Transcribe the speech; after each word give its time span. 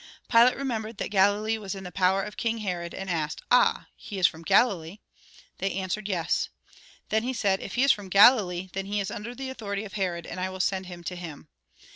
Pilate 0.27 0.55
remembered 0.57 0.97
that 0.97 1.09
Galilee 1.11 1.59
was 1.59 1.75
in 1.75 1.83
the 1.83 1.91
power 1.91 2.23
of 2.23 2.35
King 2.35 2.57
Herod, 2.57 2.95
and 2.95 3.07
aslced:" 3.07 3.41
Ah! 3.51 3.85
he 3.95 4.17
is 4.17 4.25
from 4.25 4.41
Galilee?" 4.41 4.97
They 5.59 5.73
answered:" 5.73 6.07
Yes." 6.09 6.49
Then 7.09 7.21
he 7.21 7.33
said:" 7.33 7.61
If 7.61 7.75
he 7.75 7.83
is 7.83 7.91
from 7.91 8.09
Galilee, 8.09 8.69
then 8.73 8.87
he 8.87 8.99
is 8.99 9.11
under 9.11 9.35
the 9.35 9.51
authority 9.51 9.85
of 9.85 9.93
Herod, 9.93 10.25
and 10.25 10.39
I 10.39 10.49
will 10.49 10.59
send 10.59 10.87
him 10.87 11.03
to 11.03 11.15
him." 11.15 11.49